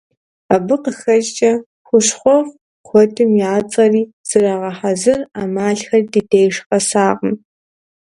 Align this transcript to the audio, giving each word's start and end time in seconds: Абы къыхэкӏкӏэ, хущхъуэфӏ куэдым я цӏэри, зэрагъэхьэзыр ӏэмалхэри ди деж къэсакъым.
Абы 0.55 0.75
къыхэкӏкӏэ, 0.83 1.51
хущхъуэфӏ 1.87 2.55
куэдым 2.87 3.31
я 3.49 3.51
цӏэри, 3.71 4.03
зэрагъэхьэзыр 4.29 5.19
ӏэмалхэри 5.35 6.09
ди 6.11 6.21
деж 6.29 6.55
къэсакъым. 6.67 7.35